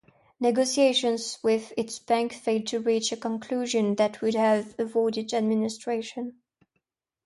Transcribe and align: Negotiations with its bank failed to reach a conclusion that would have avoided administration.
Negotiations 0.39 1.37
with 1.43 1.73
its 1.77 1.99
bank 1.99 2.33
failed 2.33 2.65
to 2.65 2.79
reach 2.79 3.11
a 3.11 3.17
conclusion 3.17 3.93
that 3.97 4.19
would 4.19 4.33
have 4.33 4.73
avoided 4.79 5.31
administration. 5.31 6.37